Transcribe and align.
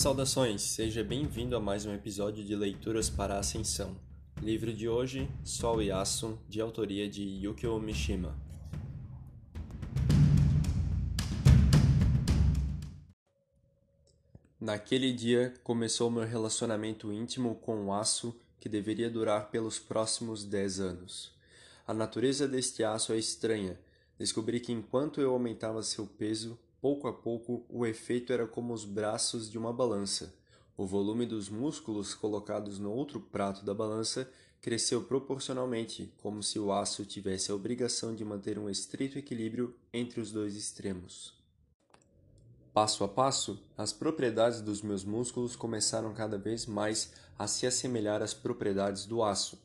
Saudações, 0.00 0.62
seja 0.62 1.02
bem-vindo 1.02 1.56
a 1.56 1.60
mais 1.60 1.84
um 1.84 1.92
episódio 1.92 2.44
de 2.44 2.54
Leituras 2.54 3.10
para 3.10 3.34
a 3.34 3.40
Ascensão. 3.40 3.96
Livro 4.40 4.72
de 4.72 4.88
hoje, 4.88 5.28
Sol 5.42 5.82
e 5.82 5.90
Aço, 5.90 6.38
de 6.48 6.60
autoria 6.60 7.10
de 7.10 7.24
Yukio 7.24 7.80
Mishima. 7.80 8.38
Naquele 14.60 15.12
dia 15.12 15.52
começou 15.64 16.08
meu 16.12 16.24
relacionamento 16.24 17.12
íntimo 17.12 17.56
com 17.56 17.86
o 17.86 17.92
aço 17.92 18.38
que 18.60 18.68
deveria 18.68 19.10
durar 19.10 19.50
pelos 19.50 19.80
próximos 19.80 20.44
dez 20.44 20.78
anos. 20.78 21.34
A 21.84 21.92
natureza 21.92 22.46
deste 22.46 22.84
aço 22.84 23.12
é 23.12 23.18
estranha. 23.18 23.76
Descobri 24.16 24.60
que 24.60 24.70
enquanto 24.70 25.20
eu 25.20 25.32
aumentava 25.32 25.82
seu 25.82 26.06
peso, 26.06 26.56
Pouco 26.80 27.08
a 27.08 27.12
pouco, 27.12 27.66
o 27.68 27.84
efeito 27.84 28.32
era 28.32 28.46
como 28.46 28.72
os 28.72 28.84
braços 28.84 29.50
de 29.50 29.58
uma 29.58 29.72
balança. 29.72 30.32
O 30.76 30.86
volume 30.86 31.26
dos 31.26 31.48
músculos 31.48 32.14
colocados 32.14 32.78
no 32.78 32.92
outro 32.92 33.20
prato 33.20 33.64
da 33.64 33.74
balança 33.74 34.30
cresceu 34.60 35.02
proporcionalmente, 35.02 36.12
como 36.22 36.40
se 36.40 36.56
o 36.56 36.72
aço 36.72 37.04
tivesse 37.04 37.50
a 37.50 37.54
obrigação 37.54 38.14
de 38.14 38.24
manter 38.24 38.60
um 38.60 38.70
estrito 38.70 39.18
equilíbrio 39.18 39.74
entre 39.92 40.20
os 40.20 40.30
dois 40.30 40.54
extremos. 40.54 41.36
Passo 42.72 43.02
a 43.02 43.08
passo, 43.08 43.60
as 43.76 43.92
propriedades 43.92 44.60
dos 44.60 44.80
meus 44.80 45.04
músculos 45.04 45.56
começaram 45.56 46.14
cada 46.14 46.38
vez 46.38 46.64
mais 46.64 47.12
a 47.36 47.48
se 47.48 47.66
assemelhar 47.66 48.22
às 48.22 48.32
propriedades 48.32 49.04
do 49.04 49.20
aço. 49.24 49.58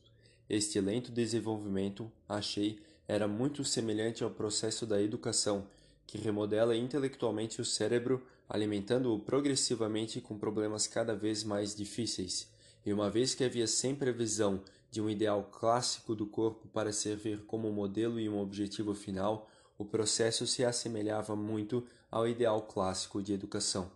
Este 0.50 0.82
lento 0.82 1.12
desenvolvimento, 1.12 2.12
achei, 2.28 2.80
era 3.08 3.28
muito 3.28 3.64
semelhante 3.64 4.24
ao 4.24 4.32
processo 4.32 4.84
da 4.88 5.00
educação 5.00 5.68
que 6.06 6.18
remodela 6.18 6.76
intelectualmente 6.76 7.62
o 7.62 7.66
cérebro, 7.66 8.24
alimentando-o 8.48 9.20
progressivamente 9.20 10.22
com 10.22 10.38
problemas 10.38 10.88
cada 10.88 11.16
vez 11.16 11.44
mais 11.44 11.76
difíceis. 11.76 12.52
E 12.86 12.92
uma 12.92 13.10
vez 13.10 13.34
que 13.34 13.44
havia 13.44 13.68
sempre 13.68 14.10
a 14.10 14.14
visão 14.14 14.62
de 14.92 15.02
um 15.02 15.10
ideal 15.10 15.50
clássico 15.52 16.14
do 16.14 16.26
corpo 16.26 16.68
para 16.68 16.92
servir 16.92 17.46
como 17.46 17.72
modelo 17.72 18.20
e 18.20 18.30
um 18.30 18.40
objetivo 18.40 18.94
final, 18.94 19.50
o 19.78 19.84
processo 19.84 20.46
se 20.46 20.64
assemelhava 20.64 21.36
muito 21.36 21.86
ao 22.12 22.28
ideal 22.28 22.62
clássico 22.62 23.22
de 23.22 23.34
educação. 23.34 23.90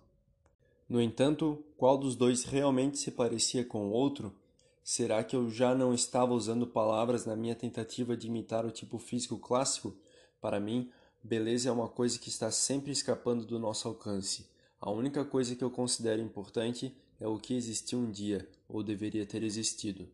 No 0.90 1.02
entanto, 1.02 1.64
qual 1.78 1.98
dos 1.98 2.16
dois 2.16 2.44
realmente 2.46 2.98
se 2.98 3.12
parecia 3.12 3.64
com 3.64 3.88
o 3.88 3.92
outro? 3.92 4.34
Será 4.84 5.24
que 5.24 5.36
eu 5.36 5.50
já 5.50 5.76
não 5.76 5.94
estava 5.94 6.34
usando 6.34 6.66
palavras 6.66 7.26
na 7.26 7.36
minha 7.36 7.54
tentativa 7.54 8.16
de 8.16 8.28
imitar 8.28 8.66
o 8.66 8.72
tipo 8.72 8.98
físico 8.98 9.38
clássico? 9.38 9.94
Para 10.42 10.60
mim, 10.60 10.90
Beleza 11.24 11.70
é 11.70 11.72
uma 11.72 11.88
coisa 11.88 12.20
que 12.20 12.30
está 12.30 12.52
sempre 12.52 12.92
escapando 12.92 13.46
do 13.46 13.60
nosso 13.60 13.88
alcance. 13.88 14.46
A 14.80 14.92
única 14.92 15.26
coisa 15.26 15.56
que 15.56 15.64
eu 15.64 15.72
considero 15.72 16.22
importante 16.22 16.96
é 17.20 17.28
o 17.28 17.40
que 17.40 17.56
existiu 17.56 18.00
um 18.00 18.12
dia, 18.12 18.48
ou 18.70 18.84
deveria 18.84 19.26
ter 19.26 19.44
existido. 19.44 20.08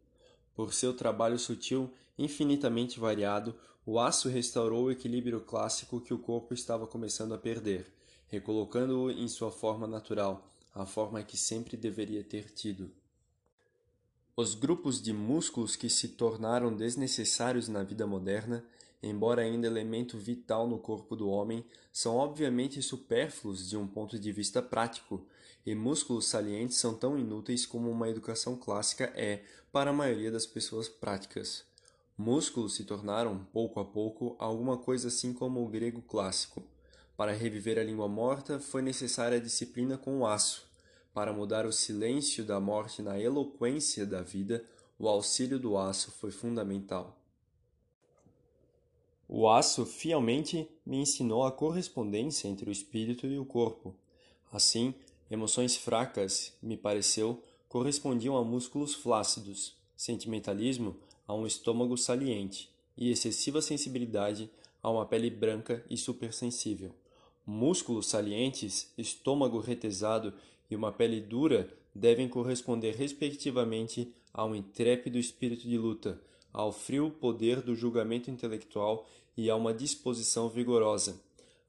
Por 0.55 0.73
seu 0.73 0.93
trabalho 0.95 1.37
sutil, 1.37 1.91
infinitamente 2.17 2.99
variado, 2.99 3.55
o 3.85 3.99
aço 3.99 4.29
restaurou 4.29 4.85
o 4.85 4.91
equilíbrio 4.91 5.41
clássico 5.41 5.99
que 5.99 6.13
o 6.13 6.19
corpo 6.19 6.53
estava 6.53 6.87
começando 6.87 7.33
a 7.33 7.37
perder, 7.37 7.85
recolocando-o 8.27 9.11
em 9.11 9.27
sua 9.27 9.51
forma 9.51 9.85
natural, 9.85 10.49
a 10.73 10.85
forma 10.85 11.21
que 11.21 11.37
sempre 11.37 11.75
deveria 11.75 12.23
ter 12.23 12.49
tido. 12.49 12.89
Os 14.35 14.55
grupos 14.55 15.01
de 15.01 15.13
músculos 15.13 15.75
que 15.75 15.89
se 15.89 16.07
tornaram 16.09 16.75
desnecessários 16.75 17.67
na 17.67 17.83
vida 17.83 18.07
moderna 18.07 18.65
embora 19.03 19.41
ainda 19.41 19.67
elemento 19.67 20.17
vital 20.17 20.67
no 20.67 20.79
corpo 20.79 21.15
do 21.15 21.29
homem, 21.29 21.65
são 21.91 22.15
obviamente 22.15 22.81
supérfluos 22.81 23.69
de 23.69 23.77
um 23.77 23.85
ponto 23.85 24.17
de 24.17 24.31
vista 24.31 24.61
prático, 24.61 25.27
e 25.65 25.75
músculos 25.75 26.25
salientes 26.25 26.77
são 26.77 26.93
tão 26.93 27.17
inúteis 27.17 27.65
como 27.65 27.89
uma 27.89 28.09
educação 28.09 28.55
clássica 28.55 29.11
é 29.15 29.43
para 29.71 29.91
a 29.91 29.93
maioria 29.93 30.31
das 30.31 30.45
pessoas 30.45 30.89
práticas. 30.89 31.63
Músculos 32.17 32.75
se 32.75 32.83
tornaram, 32.83 33.45
pouco 33.51 33.79
a 33.79 33.85
pouco, 33.85 34.35
alguma 34.39 34.77
coisa 34.77 35.07
assim 35.07 35.33
como 35.33 35.63
o 35.63 35.69
grego 35.69 36.01
clássico. 36.01 36.63
Para 37.15 37.31
reviver 37.31 37.79
a 37.79 37.83
língua 37.83 38.07
morta 38.07 38.59
foi 38.59 38.81
necessária 38.81 39.37
a 39.37 39.41
disciplina 39.41 39.97
com 39.97 40.19
o 40.19 40.27
aço. 40.27 40.67
Para 41.13 41.31
mudar 41.31 41.65
o 41.65 41.71
silêncio 41.71 42.43
da 42.43 42.59
morte 42.59 43.01
na 43.01 43.19
eloquência 43.19 44.05
da 44.05 44.21
vida, 44.21 44.63
o 44.97 45.07
auxílio 45.07 45.59
do 45.59 45.77
aço 45.77 46.11
foi 46.11 46.31
fundamental. 46.31 47.22
O 49.35 49.49
aço 49.49 49.83
fielmente 49.83 50.69
me 50.85 50.97
ensinou 50.97 51.43
a 51.43 51.51
correspondência 51.51 52.47
entre 52.47 52.69
o 52.69 52.71
espírito 52.71 53.25
e 53.25 53.39
o 53.39 53.43
corpo. 53.43 53.95
Assim, 54.51 54.93
emoções 55.27 55.75
fracas, 55.75 56.55
me 56.61 56.77
pareceu, 56.77 57.41
correspondiam 57.67 58.37
a 58.37 58.43
músculos 58.43 58.93
flácidos, 58.93 59.75
sentimentalismo 59.97 60.95
a 61.27 61.33
um 61.33 61.47
estômago 61.47 61.97
saliente 61.97 62.69
e 62.95 63.09
excessiva 63.09 63.59
sensibilidade 63.59 64.51
a 64.83 64.91
uma 64.91 65.03
pele 65.03 65.31
branca 65.31 65.83
e 65.89 65.97
supersensível. 65.97 66.91
Músculos 67.43 68.05
salientes, 68.05 68.93
estômago 68.99 69.59
retesado 69.59 70.31
e 70.69 70.75
uma 70.75 70.91
pele 70.91 71.19
dura 71.19 71.75
devem 71.95 72.29
corresponder 72.29 72.93
respectivamente 72.93 74.13
a 74.31 74.45
um 74.45 74.53
intrépido 74.53 75.17
espírito 75.17 75.67
de 75.67 75.75
luta, 75.79 76.21
ao 76.53 76.71
frio 76.71 77.09
poder 77.09 77.61
do 77.61 77.75
julgamento 77.75 78.29
intelectual 78.29 79.07
e 79.35 79.49
a 79.49 79.55
uma 79.55 79.73
disposição 79.73 80.47
vigorosa. 80.47 81.19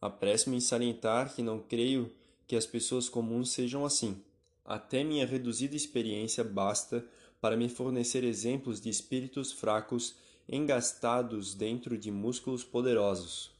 Apresso-me 0.00 0.58
em 0.58 0.60
salientar 0.60 1.34
que 1.34 1.42
não 1.42 1.58
creio 1.58 2.12
que 2.46 2.54
as 2.54 2.66
pessoas 2.66 3.08
comuns 3.08 3.50
sejam 3.50 3.86
assim. 3.86 4.22
Até 4.64 5.02
minha 5.02 5.26
reduzida 5.26 5.74
experiência 5.74 6.44
basta 6.44 7.04
para 7.40 7.56
me 7.56 7.68
fornecer 7.68 8.22
exemplos 8.22 8.80
de 8.80 8.90
espíritos 8.90 9.50
fracos 9.52 10.14
engastados 10.48 11.54
dentro 11.54 11.96
de 11.96 12.10
músculos 12.10 12.62
poderosos. 12.62 13.50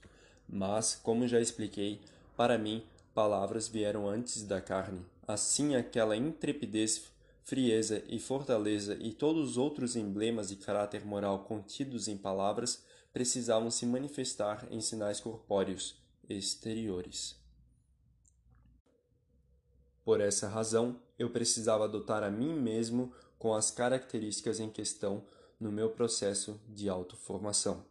Mas, 0.46 0.94
como 1.02 1.26
já 1.26 1.40
expliquei, 1.40 2.00
para 2.36 2.58
mim, 2.58 2.82
palavras 3.14 3.68
vieram 3.68 4.08
antes 4.08 4.42
da 4.42 4.60
carne. 4.60 5.00
Assim, 5.26 5.74
aquela 5.74 6.16
intrepidez 6.16 6.98
frieza 7.44 8.02
e 8.08 8.18
fortaleza 8.18 8.96
e 9.00 9.12
todos 9.12 9.50
os 9.50 9.56
outros 9.58 9.94
emblemas 9.94 10.48
de 10.48 10.56
caráter 10.56 11.04
moral 11.04 11.44
contidos 11.44 12.08
em 12.08 12.16
palavras 12.16 12.82
precisavam 13.12 13.70
se 13.70 13.86
manifestar 13.86 14.66
em 14.70 14.80
sinais 14.80 15.20
corpóreos 15.20 16.02
exteriores. 16.28 17.36
Por 20.02 20.20
essa 20.20 20.48
razão, 20.48 21.00
eu 21.18 21.30
precisava 21.30 21.84
adotar 21.84 22.22
a 22.22 22.30
mim 22.30 22.54
mesmo 22.54 23.12
com 23.38 23.54
as 23.54 23.70
características 23.70 24.58
em 24.58 24.70
questão 24.70 25.22
no 25.60 25.70
meu 25.70 25.90
processo 25.90 26.58
de 26.68 26.88
autoformação. 26.88 27.84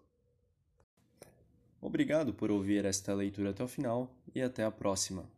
Obrigado 1.80 2.34
por 2.34 2.50
ouvir 2.50 2.86
esta 2.86 3.14
leitura 3.14 3.52
até 3.52 3.64
o 3.64 3.68
final 3.68 4.16
e 4.34 4.42
até 4.42 4.64
a 4.64 4.72
próxima. 4.72 5.30